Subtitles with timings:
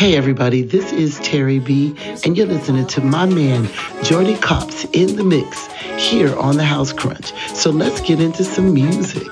[0.00, 1.94] Hey everybody, this is Terri B,
[2.24, 3.68] and you're listening to my man
[4.02, 5.66] Jordy Copz in the mix
[5.98, 7.34] here on the House Crunch.
[7.54, 9.28] So let's get into some music.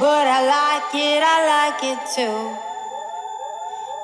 [0.00, 2.56] Like it, I like it too.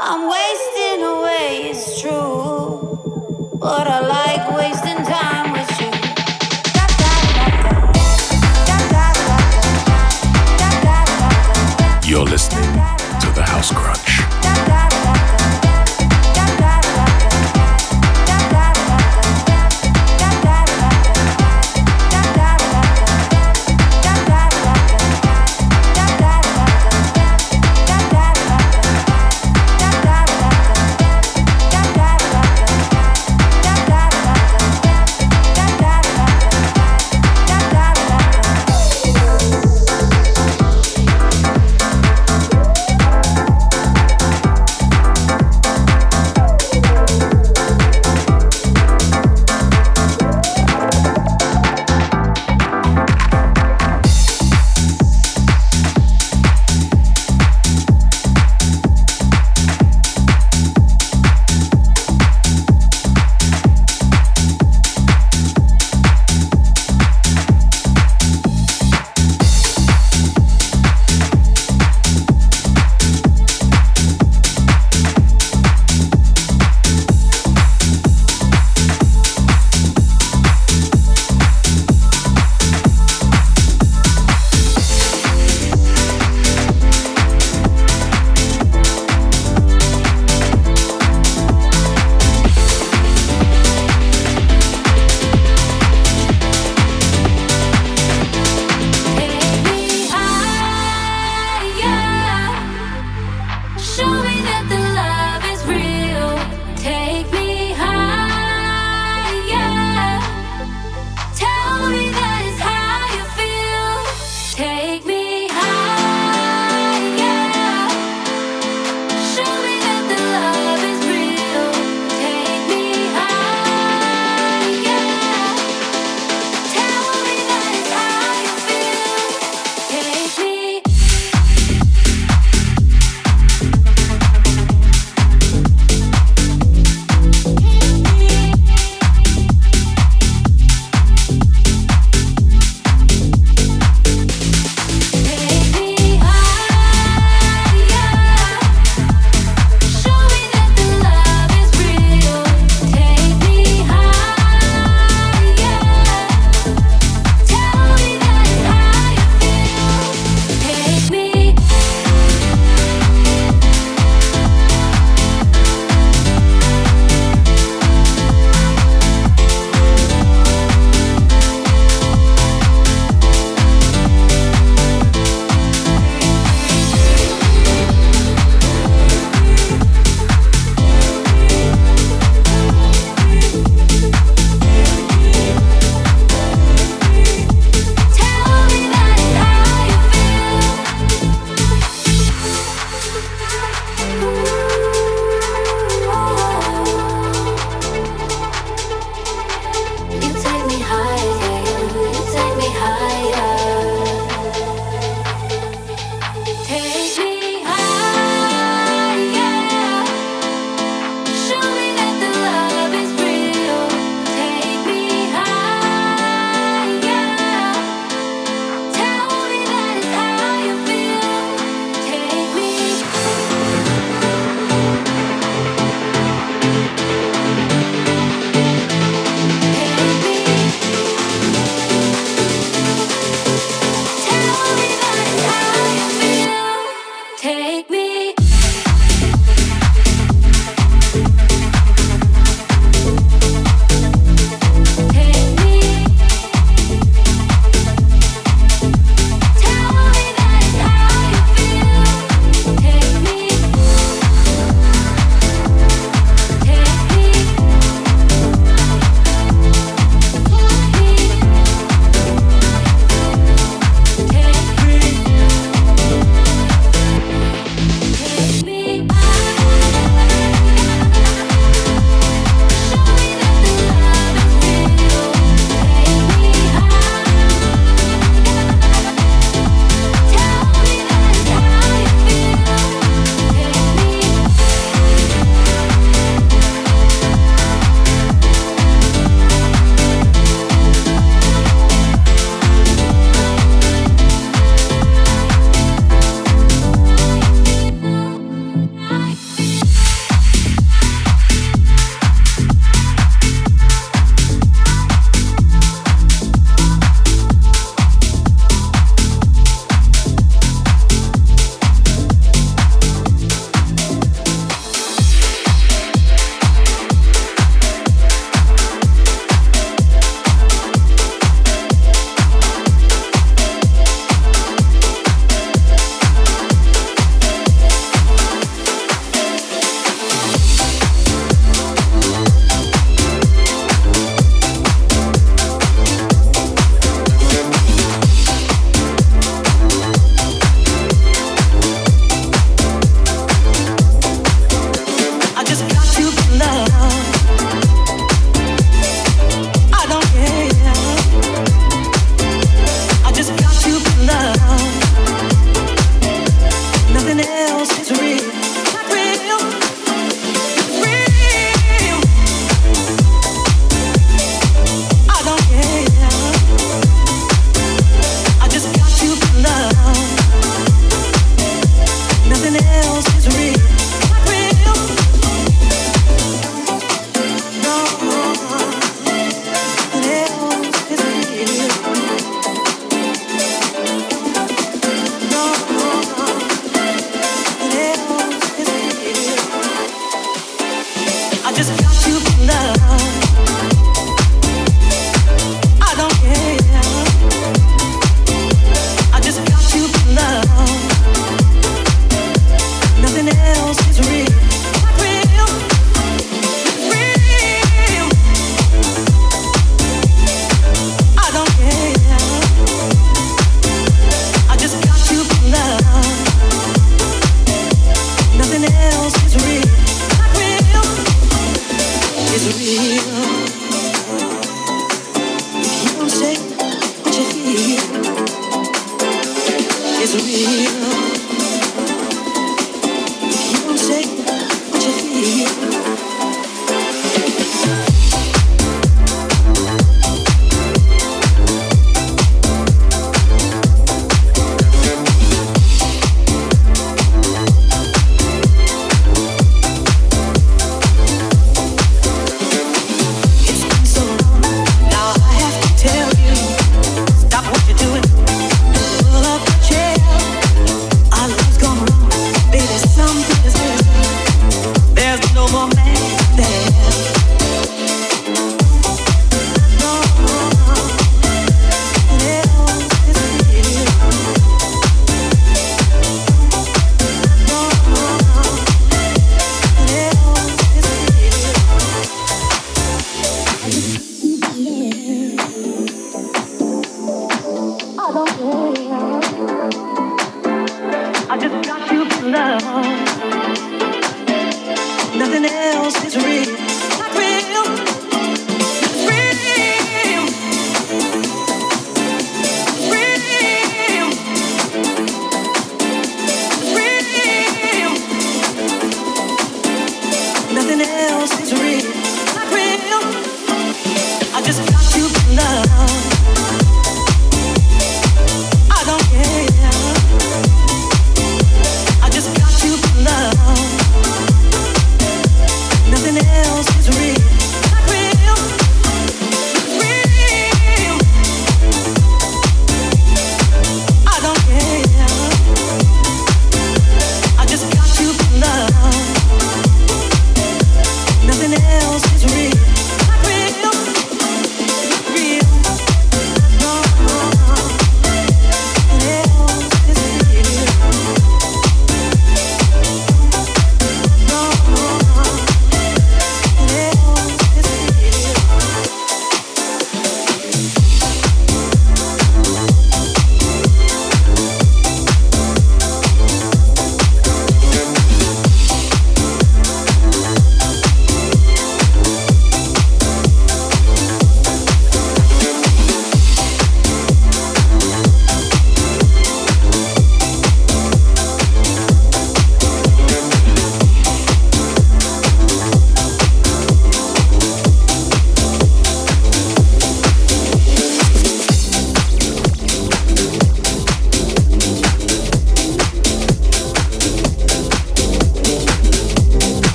[0.00, 2.98] I'm wasting away, it's true.
[3.60, 5.90] But I like wasting time with you.
[12.08, 12.72] You're listening
[13.20, 14.15] to the House Crunch.